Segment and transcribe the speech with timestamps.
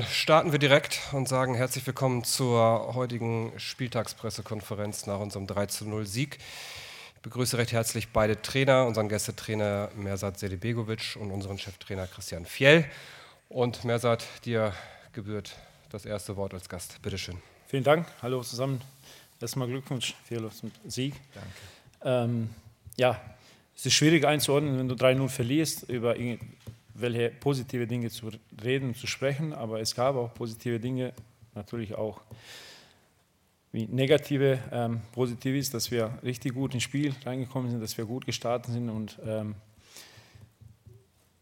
[0.00, 6.38] Starten wir direkt und sagen herzlich willkommen zur heutigen Spieltagspressekonferenz nach unserem 3-0 Sieg.
[7.14, 12.86] Ich begrüße recht herzlich beide Trainer, unseren Gästetrainer Mersat Selibegovic und unseren Cheftrainer Christian Fjell.
[13.50, 14.72] Und Mersat, dir
[15.12, 15.56] gebührt
[15.90, 17.02] das erste Wort als Gast.
[17.02, 17.36] Bitte schön.
[17.66, 18.06] Vielen Dank.
[18.22, 18.80] Hallo zusammen.
[19.42, 21.16] Erstmal Glückwunsch Fjell zum Sieg.
[21.34, 22.30] Danke.
[22.32, 22.50] Ähm,
[22.96, 23.20] ja,
[23.76, 26.16] es ist schwierig einzuordnen, wenn du 3-0 verlierst, über
[26.94, 28.30] welche positive Dinge zu
[28.62, 31.12] reden, zu sprechen, aber es gab auch positive Dinge,
[31.54, 32.20] natürlich auch
[33.72, 34.58] wie negative.
[34.70, 38.72] Ähm, positiv ist, dass wir richtig gut ins Spiel reingekommen sind, dass wir gut gestartet
[38.72, 39.54] sind und ähm,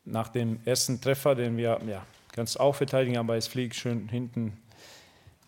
[0.04, 4.56] nach dem ersten Treffer, den wir ja, ganz auch verteidigen, aber es fliegt schön hinten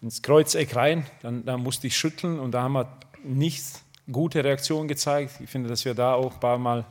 [0.02, 4.88] ins Kreuzeck rein, dann, dann musste ich schütteln und da haben wir nichts gute Reaktion
[4.88, 5.40] gezeigt.
[5.40, 6.84] Ich finde, dass wir da auch ein paar Mal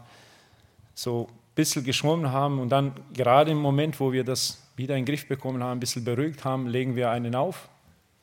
[0.96, 1.28] so
[1.62, 5.28] bisschen geschwommen haben und dann gerade im Moment, wo wir das wieder in den Griff
[5.28, 7.70] bekommen haben, ein bisschen beruhigt haben, legen wir einen auf.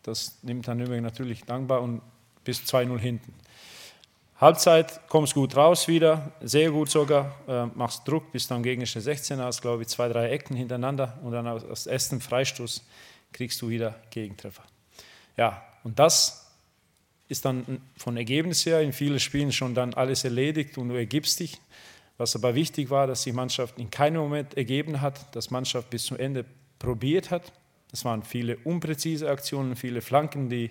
[0.03, 2.03] Das nimmt dann übrigens natürlich dankbar und
[2.43, 3.33] bis 2-0 hinten.
[4.41, 9.39] Halbzeit kommst gut raus wieder, sehr gut sogar, äh, machst Druck bis dann gegen 16
[9.39, 12.85] hast, glaube ich, zwei, drei Ecken hintereinander und dann aus ersten Freistoß
[13.33, 14.63] kriegst du wieder Gegentreffer.
[15.37, 16.51] Ja, und das
[17.29, 21.39] ist dann von Ergebnis her in vielen Spielen schon dann alles erledigt und du ergibst
[21.39, 21.61] dich.
[22.19, 26.05] Was aber wichtig war, dass die Mannschaft in keinem Moment ergeben hat, dass Mannschaft bis
[26.05, 26.45] zum Ende
[26.79, 27.53] probiert hat.
[27.93, 30.71] Es waren viele unpräzise Aktionen, viele Flanken, die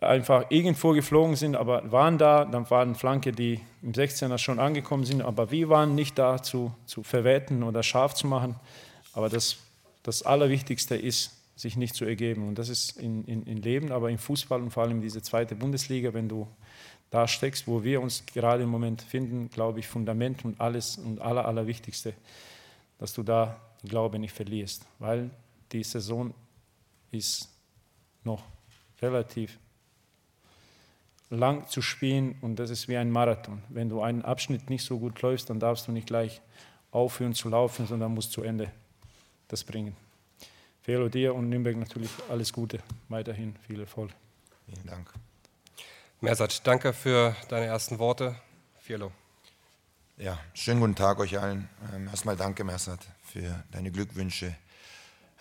[0.00, 2.44] einfach irgendwo geflogen sind, aber waren da.
[2.44, 6.72] Dann waren Flanke, die im 16er schon angekommen sind, aber wir waren nicht da zu,
[6.86, 8.56] zu verwerten oder scharf zu machen.
[9.12, 9.56] Aber das,
[10.02, 12.46] das Allerwichtigste ist, sich nicht zu ergeben.
[12.46, 15.22] Und das ist in, in, in Leben, aber im Fußball und vor allem in dieser
[15.22, 16.46] zweiten Bundesliga, wenn du
[17.10, 21.20] da steckst, wo wir uns gerade im Moment finden, glaube ich, Fundament und alles und
[21.20, 22.14] aller, allerwichtigste,
[22.98, 25.30] dass du da den Glaube nicht verlierst, weil
[25.72, 26.34] die Saison
[27.10, 27.48] ist
[28.24, 28.42] noch
[29.00, 29.58] relativ
[31.30, 33.62] lang zu spielen und das ist wie ein Marathon.
[33.68, 36.40] Wenn du einen Abschnitt nicht so gut läufst, dann darfst du nicht gleich
[36.90, 38.70] aufhören zu laufen, sondern musst zu Ende
[39.48, 39.96] das bringen.
[40.82, 44.10] Felo dir und Nürnberg natürlich alles Gute, weiterhin viel Erfolg.
[44.66, 45.12] Vielen Dank.
[46.22, 48.36] Mersat, danke für deine ersten Worte.
[48.80, 49.12] Fielo.
[50.16, 51.68] Ja, schönen guten Tag euch allen.
[51.94, 54.56] Ähm, erstmal danke, Mersat, für deine Glückwünsche.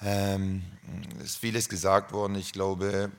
[0.01, 0.65] Ähm,
[1.19, 2.35] es ist vieles gesagt worden.
[2.35, 3.09] Ich glaube,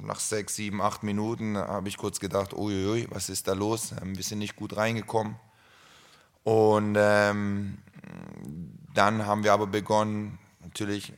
[0.00, 3.90] nach sechs, sieben, acht Minuten habe ich kurz gedacht, uiuiui, was ist da los?
[4.00, 5.34] Ähm, wir sind nicht gut reingekommen.
[6.44, 7.78] Und ähm,
[8.94, 11.12] dann haben wir aber begonnen, natürlich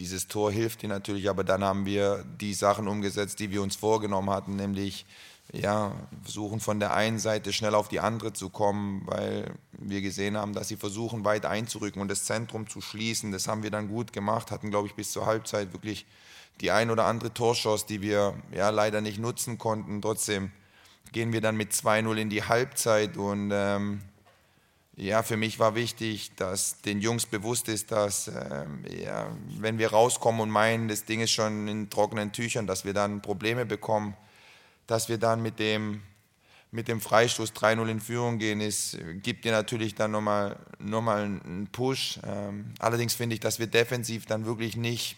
[0.00, 3.76] dieses Tor hilft dir natürlich, aber dann haben wir die Sachen umgesetzt, die wir uns
[3.76, 5.04] vorgenommen hatten, nämlich
[5.52, 10.38] ja, versuchen von der einen Seite schnell auf die andere zu kommen, weil wir gesehen
[10.38, 13.30] haben, dass sie versuchen, weit einzurücken und das Zentrum zu schließen.
[13.30, 16.06] Das haben wir dann gut gemacht, hatten, glaube ich, bis zur Halbzeit wirklich
[16.62, 20.00] die ein oder andere Torschance, die wir ja leider nicht nutzen konnten.
[20.00, 20.50] Trotzdem
[21.12, 24.00] gehen wir dann mit 2-0 in die Halbzeit und ähm,
[25.00, 28.66] ja, für mich war wichtig, dass den Jungs bewusst ist, dass äh,
[29.02, 32.92] ja, wenn wir rauskommen und meinen, das Ding ist schon in trockenen Tüchern, dass wir
[32.92, 34.14] dann Probleme bekommen,
[34.86, 36.02] dass wir dann mit dem,
[36.70, 41.22] mit dem Freistoß 3-0 in Führung gehen, ist, gibt dir natürlich dann nochmal noch mal
[41.22, 42.20] einen Push.
[42.26, 45.16] Ähm, allerdings finde ich, dass wir defensiv dann wirklich nicht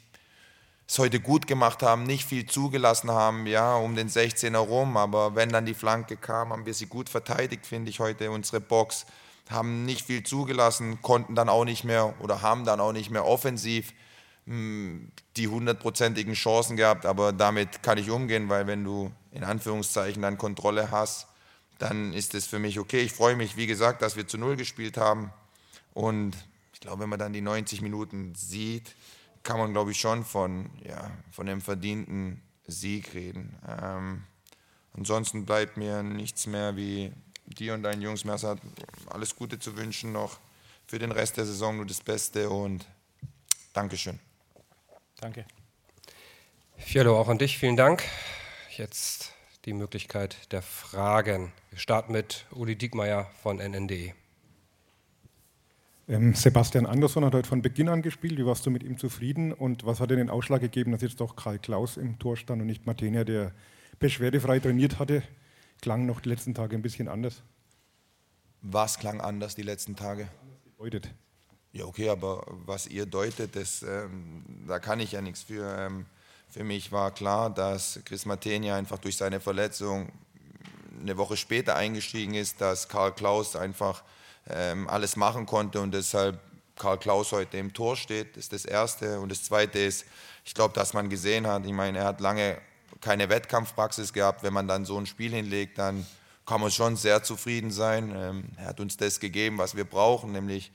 [0.86, 5.34] es heute gut gemacht haben, nicht viel zugelassen haben, ja, um den 16er rum, aber
[5.34, 9.06] wenn dann die Flanke kam, haben wir sie gut verteidigt, finde ich heute, unsere Box
[9.50, 13.26] haben nicht viel zugelassen, konnten dann auch nicht mehr oder haben dann auch nicht mehr
[13.26, 13.92] offensiv
[14.46, 20.22] hm, die hundertprozentigen Chancen gehabt, aber damit kann ich umgehen, weil wenn du in Anführungszeichen
[20.22, 21.26] dann Kontrolle hast,
[21.78, 23.00] dann ist es für mich okay.
[23.00, 25.32] Ich freue mich, wie gesagt, dass wir zu Null gespielt haben
[25.94, 26.36] und
[26.72, 28.94] ich glaube, wenn man dann die 90 Minuten sieht,
[29.42, 33.56] kann man, glaube ich, schon von, ja, von einem verdienten Sieg reden.
[33.68, 34.24] Ähm,
[34.96, 37.12] ansonsten bleibt mir nichts mehr wie
[37.46, 38.56] dir und deinen Jungs, Mersa,
[39.12, 40.38] alles Gute zu wünschen noch
[40.86, 42.86] für den Rest der Saison, nur das Beste und
[43.72, 44.18] Dankeschön.
[45.20, 45.46] Danke.
[46.78, 48.02] Fialo, auch an dich vielen Dank.
[48.76, 49.32] Jetzt
[49.64, 51.52] die Möglichkeit der Fragen.
[51.70, 54.14] Wir starten mit Uli Diekmeyer von NND.
[56.08, 58.36] Ähm, Sebastian Andersson hat heute von Beginn an gespielt.
[58.38, 61.20] Wie warst du mit ihm zufrieden und was hat dir den Ausschlag gegeben, dass jetzt
[61.20, 63.52] doch Karl Klaus im Tor stand und nicht Martenia, der
[64.00, 65.22] beschwerdefrei trainiert hatte?
[65.82, 67.42] klang noch die letzten Tage ein bisschen anders.
[68.62, 70.28] Was klang anders die letzten Tage?
[70.78, 71.10] Deutet.
[71.72, 75.76] Ja, okay, aber was ihr deutet, das, ähm, da kann ich ja nichts für.
[75.78, 76.06] Ähm,
[76.48, 80.12] für mich war klar, dass Chris Matenia einfach durch seine Verletzung
[81.00, 84.02] eine Woche später eingestiegen ist, dass Karl Klaus einfach
[84.48, 86.38] ähm, alles machen konnte und deshalb
[86.76, 89.18] Karl Klaus heute im Tor steht, ist das Erste.
[89.20, 90.04] Und das Zweite ist,
[90.44, 92.58] ich glaube, dass man gesehen hat, ich meine, er hat lange
[93.00, 94.42] keine Wettkampfpraxis gehabt.
[94.42, 96.06] Wenn man dann so ein Spiel hinlegt, dann
[96.52, 98.12] kann man schon sehr zufrieden sein.
[98.14, 100.70] Ähm, er hat uns das gegeben, was wir brauchen, nämlich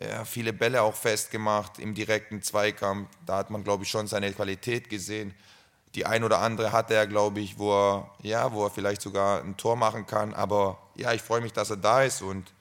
[0.00, 3.08] ja, viele Bälle auch festgemacht im direkten Zweikampf.
[3.26, 5.32] Da hat man, glaube ich, schon seine Qualität gesehen.
[5.94, 9.44] Die ein oder andere hatte er, glaube ich, wo er, ja, wo er vielleicht sogar
[9.44, 10.34] ein Tor machen kann.
[10.34, 12.52] Aber ja, ich freue mich, dass er da ist und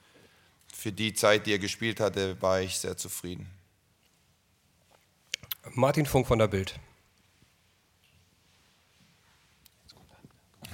[0.72, 3.50] für die Zeit, die er gespielt hatte, war ich sehr zufrieden.
[5.74, 6.80] Martin Funk von der Bild.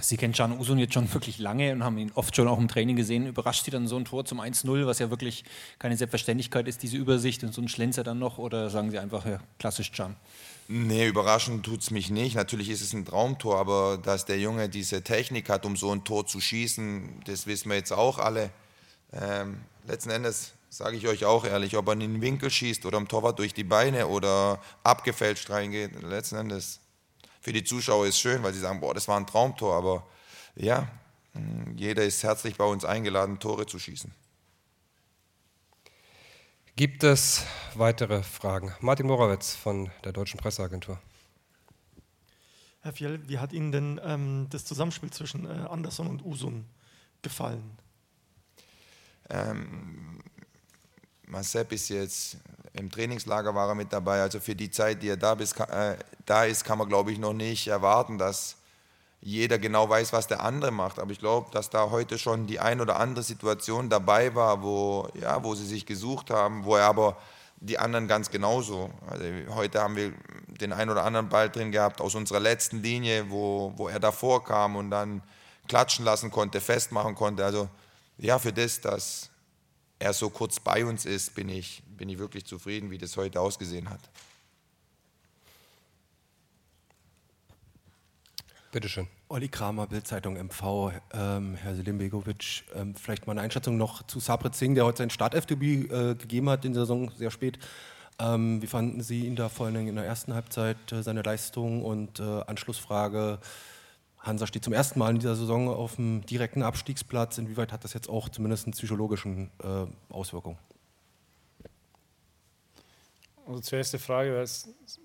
[0.07, 2.67] Sie kennen Can Usun jetzt schon wirklich lange und haben ihn oft schon auch im
[2.67, 3.27] Training gesehen.
[3.27, 5.43] Überrascht Sie dann so ein Tor zum 1-0, was ja wirklich
[5.79, 8.37] keine Selbstverständlichkeit ist, diese Übersicht und so ein Schlenzer dann noch?
[8.37, 10.15] Oder sagen Sie einfach, ja, klassisch Can?
[10.67, 12.35] Nee, überraschend tut es mich nicht.
[12.35, 16.03] Natürlich ist es ein Traumtor, aber dass der Junge diese Technik hat, um so ein
[16.03, 18.49] Tor zu schießen, das wissen wir jetzt auch alle.
[19.13, 22.97] Ähm, letzten Endes sage ich euch auch ehrlich, ob er in den Winkel schießt oder
[22.97, 26.79] am Torwart durch die Beine oder abgefälscht reingeht, letzten Endes
[27.45, 30.07] für die Zuschauer ist es schön, weil sie sagen, boah, das war ein Traumtor, aber
[30.55, 30.87] ja,
[31.75, 34.11] jeder ist herzlich bei uns eingeladen, Tore zu schießen.
[36.75, 37.45] Gibt es
[37.75, 38.73] weitere Fragen?
[38.79, 40.99] Martin Morawetz von der Deutschen Presseagentur.
[42.81, 46.65] Herr Fjell, wie hat Ihnen denn ähm, das Zusammenspiel zwischen äh, Anderson und Usun
[47.21, 47.77] gefallen?
[49.29, 50.19] Ähm,
[51.27, 52.37] Marcel ist jetzt
[52.73, 54.21] im Trainingslager war er mit dabei.
[54.21, 55.95] Also für die Zeit, die er da, bis, äh,
[56.25, 58.57] da ist, kann man, glaube ich, noch nicht erwarten, dass
[59.21, 60.99] jeder genau weiß, was der andere macht.
[60.99, 65.07] Aber ich glaube, dass da heute schon die ein oder andere Situation dabei war, wo,
[65.19, 67.17] ja, wo sie sich gesucht haben, wo er aber
[67.59, 68.91] die anderen ganz genauso.
[69.09, 69.25] Also
[69.55, 70.13] heute haben wir
[70.59, 74.43] den ein oder anderen Ball drin gehabt aus unserer letzten Linie, wo, wo er davor
[74.43, 75.23] kam und dann
[75.67, 77.43] klatschen lassen konnte, festmachen konnte.
[77.43, 77.69] Also
[78.17, 79.29] ja, für das, dass
[80.05, 83.41] er so kurz bei uns ist, bin ich, bin ich wirklich zufrieden, wie das heute
[83.41, 83.99] ausgesehen hat.
[88.71, 89.07] Bitte schön.
[89.29, 90.91] Olli Kramer, Bildzeitung MV.
[91.13, 95.09] Ähm, Herr Selimbegovic, ähm, vielleicht mal eine Einschätzung noch zu Sabret Singh, der heute sein
[95.09, 97.57] Startelfdebüt äh, gegeben hat in der Saison, sehr spät.
[98.19, 101.83] Ähm, wie fanden Sie ihn da vor allem in der ersten Halbzeit, äh, seine Leistung
[101.83, 103.39] und äh, Anschlussfrage?
[104.25, 107.37] Hansa steht zum ersten Mal in dieser Saison auf dem direkten Abstiegsplatz.
[107.37, 110.57] Inwieweit hat das jetzt auch zumindest eine psychologische äh, Auswirkung?
[113.47, 114.43] Also zur ersten Frage,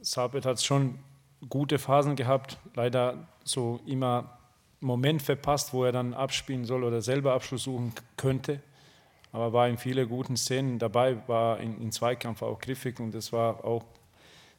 [0.01, 0.99] Sabit hat schon
[1.51, 4.39] gute Phasen gehabt, leider so immer
[4.81, 8.61] Moment verpasst, wo er dann abspielen soll oder selber Abschluss suchen könnte.
[9.33, 13.33] Aber war in vielen guten Szenen dabei, war in, in Zweikampf auch griffig und es
[13.33, 13.85] war auch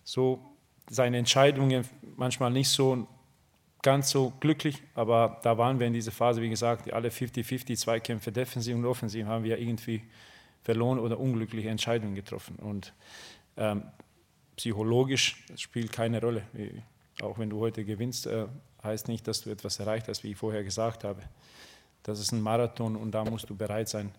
[0.04, 0.40] so
[0.88, 3.08] seine Entscheidungen manchmal nicht so
[3.82, 8.32] ganz so glücklich, aber da waren wir in dieser Phase, wie gesagt, alle 50-50 Zweikämpfe,
[8.32, 10.04] defensiv und offensiv, haben wir irgendwie
[10.64, 12.58] verloren oder unglückliche Entscheidungen getroffen.
[12.58, 12.94] Und
[13.58, 13.84] ähm,
[14.56, 16.44] psychologisch spielt keine Rolle.
[17.22, 18.46] Auch wenn du heute gewinnst, äh,
[18.84, 21.22] heißt nicht, dass du etwas erreicht hast, wie ich vorher gesagt habe.
[22.04, 24.12] Das ist ein Marathon und da musst du bereit sein,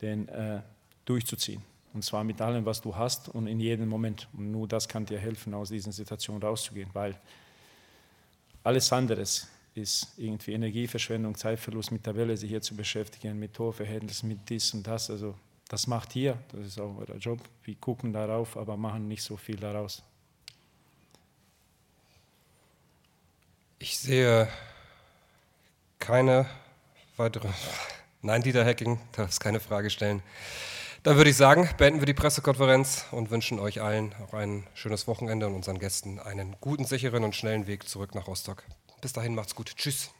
[0.00, 0.60] den äh,
[1.04, 1.62] durchzuziehen.
[1.92, 4.28] Und zwar mit allem, was du hast und in jedem Moment.
[4.32, 7.16] Und nur das kann dir helfen, aus diesen Situationen rauszugehen, weil
[8.64, 9.48] alles andere ist
[10.16, 15.10] irgendwie Energieverschwendung, Zeitverlust mit Tabelle, sich hier zu beschäftigen, mit Torverhältnis, mit dies und das.
[15.10, 15.36] Also
[15.68, 17.40] das macht hier, das ist auch euer Job.
[17.62, 20.02] Wir gucken darauf, aber machen nicht so viel daraus.
[23.78, 24.48] Ich sehe
[25.98, 26.46] keine
[27.16, 27.48] weitere.
[28.22, 30.22] Nein, Dieter Hacking, darfst keine Frage stellen.
[31.04, 35.06] Dann würde ich sagen, beenden wir die Pressekonferenz und wünschen euch allen auch ein schönes
[35.06, 38.64] Wochenende und unseren Gästen einen guten, sicheren und schnellen Weg zurück nach Rostock.
[39.02, 39.76] Bis dahin macht's gut.
[39.76, 40.12] Tschüss.